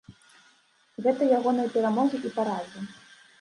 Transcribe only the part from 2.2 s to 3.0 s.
і паразы.